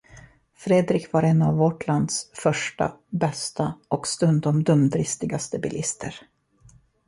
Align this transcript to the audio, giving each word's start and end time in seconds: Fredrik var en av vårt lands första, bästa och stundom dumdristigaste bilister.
Fredrik 0.55 1.13
var 1.13 1.23
en 1.23 1.41
av 1.41 1.55
vårt 1.55 1.87
lands 1.87 2.31
första, 2.33 2.93
bästa 3.09 3.73
och 3.89 4.07
stundom 4.07 4.63
dumdristigaste 4.63 5.59
bilister. 5.59 6.15